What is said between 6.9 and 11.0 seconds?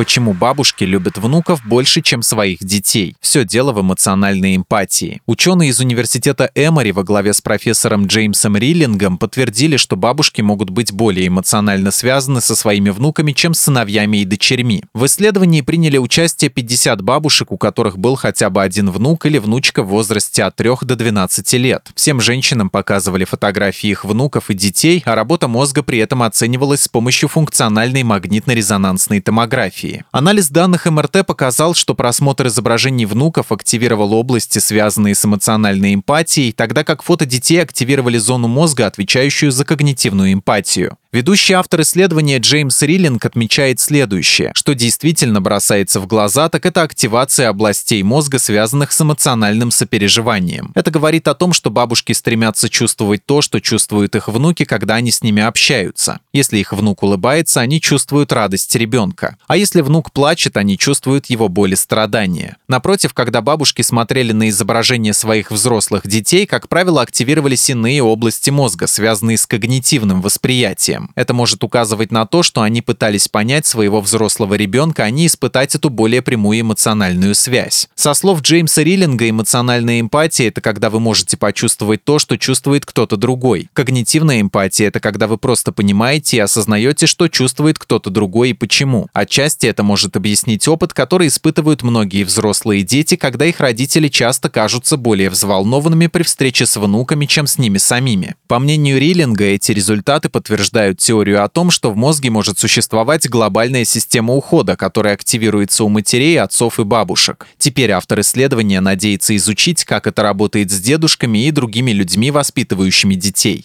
во главе с профессором Джеймсом Риллингом подтвердили, что бабушки могут быть